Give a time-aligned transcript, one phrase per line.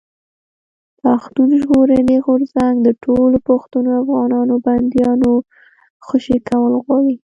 [1.01, 5.31] پښتون ژغورني غورځنګ د ټولو پښتنو افغانانو بنديانو
[6.05, 7.15] خوشي کول غواړي.